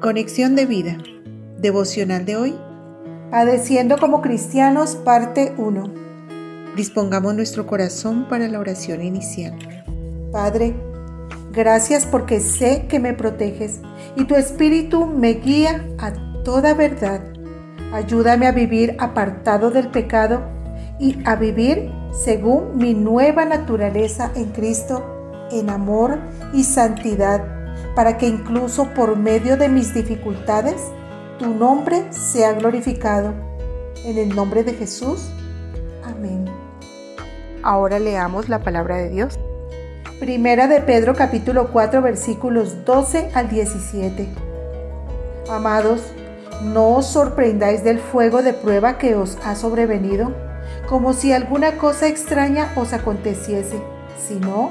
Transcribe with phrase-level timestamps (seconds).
[0.00, 0.96] Conexión de vida.
[1.58, 2.54] Devocional de hoy.
[3.30, 5.92] Padeciendo como cristianos, parte 1.
[6.74, 9.58] Dispongamos nuestro corazón para la oración inicial.
[10.32, 10.74] Padre,
[11.52, 13.80] gracias porque sé que me proteges
[14.16, 16.14] y tu espíritu me guía a
[16.44, 17.20] toda verdad.
[17.92, 20.40] Ayúdame a vivir apartado del pecado
[20.98, 26.18] y a vivir según mi nueva naturaleza en Cristo, en amor
[26.54, 27.59] y santidad
[27.94, 30.80] para que incluso por medio de mis dificultades,
[31.38, 33.34] tu nombre sea glorificado.
[34.04, 35.30] En el nombre de Jesús.
[36.04, 36.46] Amén.
[37.62, 39.38] Ahora leamos la palabra de Dios.
[40.18, 44.28] Primera de Pedro capítulo 4 versículos 12 al 17.
[45.48, 46.02] Amados,
[46.62, 50.32] no os sorprendáis del fuego de prueba que os ha sobrevenido,
[50.88, 53.80] como si alguna cosa extraña os aconteciese,
[54.28, 54.70] sino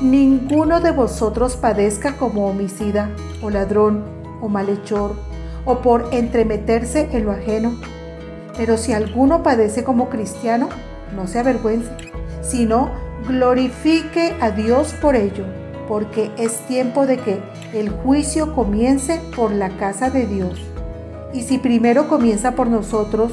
[0.00, 3.10] ninguno de vosotros padezca como homicida,
[3.42, 4.04] o ladrón,
[4.40, 5.12] o malhechor,
[5.64, 7.74] o por entremeterse en lo ajeno.
[8.56, 10.68] Pero si alguno padece como cristiano,
[11.14, 11.90] no se avergüence,
[12.42, 12.90] sino
[13.26, 15.44] glorifique a Dios por ello,
[15.88, 17.40] porque es tiempo de que
[17.72, 20.60] el juicio comience por la casa de Dios.
[21.32, 23.32] Y si primero comienza por nosotros,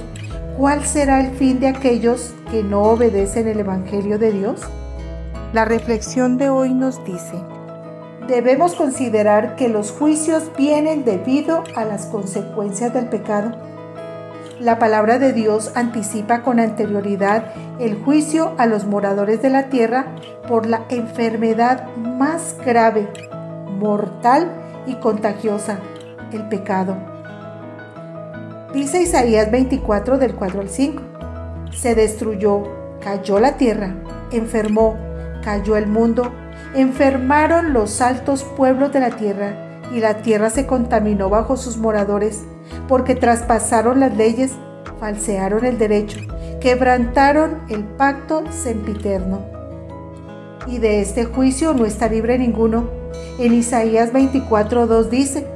[0.57, 4.61] ¿cuál será el fin de aquellos que no obedecen el Evangelio de Dios?
[5.53, 7.35] La reflexión de hoy nos dice,
[8.25, 13.51] debemos considerar que los juicios vienen debido a las consecuencias del pecado.
[14.61, 20.15] La palabra de Dios anticipa con anterioridad el juicio a los moradores de la tierra
[20.47, 23.09] por la enfermedad más grave,
[23.77, 24.49] mortal
[24.87, 25.79] y contagiosa,
[26.31, 26.95] el pecado.
[28.73, 31.01] Dice Isaías 24 del 4 al 5,
[31.73, 32.63] se destruyó,
[33.01, 33.95] cayó la tierra,
[34.31, 35.10] enfermó,
[35.41, 36.31] cayó el mundo,
[36.75, 42.43] enfermaron los altos pueblos de la tierra, y la tierra se contaminó bajo sus moradores,
[42.87, 44.53] porque traspasaron las leyes,
[44.99, 46.19] falsearon el derecho,
[46.61, 49.41] quebrantaron el pacto sempiterno.
[50.67, 52.89] Y de este juicio no está libre ninguno.
[53.39, 55.47] En Isaías 24:2 dice,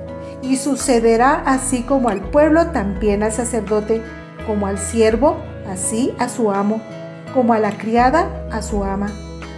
[0.41, 4.01] y sucederá así como al pueblo, también al sacerdote,
[4.45, 5.37] como al siervo,
[5.71, 6.81] así a su amo,
[7.33, 9.11] como a la criada, a su ama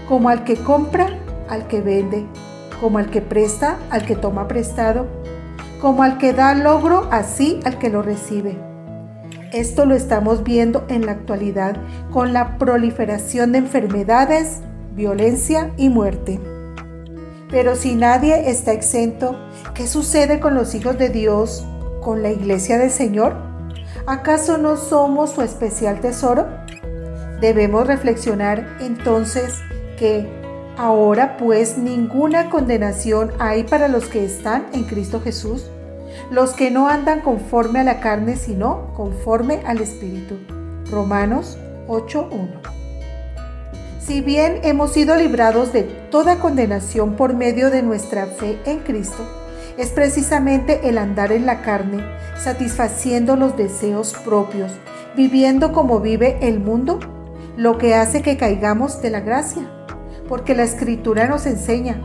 [0.08, 1.08] como al que compra,
[1.50, 2.26] al que vende,
[2.80, 5.08] como al que presta, al que toma prestado,
[5.82, 8.58] como al que da logro, así al que lo recibe.
[9.54, 11.78] Esto lo estamos viendo en la actualidad
[12.12, 14.60] con la proliferación de enfermedades,
[14.94, 16.40] violencia y muerte.
[17.50, 19.38] Pero si nadie está exento,
[19.74, 21.66] ¿qué sucede con los hijos de Dios,
[22.02, 23.36] con la iglesia del Señor?
[24.06, 26.46] ¿Acaso no somos su especial tesoro?
[27.40, 29.62] Debemos reflexionar entonces
[29.98, 30.26] que
[30.78, 35.66] ahora pues ninguna condenación hay para los que están en Cristo Jesús,
[36.32, 40.36] los que no andan conforme a la carne, sino conforme al Espíritu.
[40.90, 41.58] Romanos
[41.88, 42.62] 8.1.
[44.00, 49.28] Si bien hemos sido librados de toda condenación por medio de nuestra fe en Cristo,
[49.78, 52.02] es precisamente el andar en la carne,
[52.40, 54.72] satisfaciendo los deseos propios,
[55.16, 57.00] viviendo como vive el mundo,
[57.58, 59.68] lo que hace que caigamos de la gracia
[60.28, 62.02] porque la escritura nos enseña,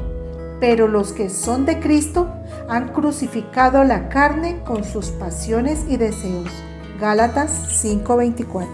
[0.60, 2.28] pero los que son de Cristo
[2.68, 6.48] han crucificado la carne con sus pasiones y deseos.
[7.00, 7.50] Gálatas
[7.82, 8.66] 5:24.